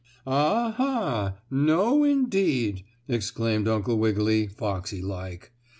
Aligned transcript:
"Ah, 0.25 0.71
ha! 0.77 1.35
No, 1.51 2.03
indeed!" 2.03 2.83
exclaimed 3.07 3.67
Uncle 3.67 3.99
Wiggily, 3.99 4.47
foxy 4.47 5.03
like. 5.03 5.51